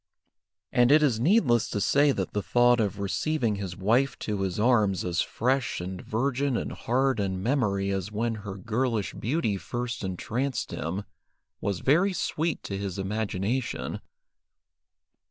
[0.71, 4.59] And it is needless to say that the thought of receiving his wife to his
[4.59, 10.03] arms as fresh and virgin in heart and memory as when her girlish beauty first
[10.03, 11.03] entranced him,
[11.59, 14.01] was very sweet to his imagination.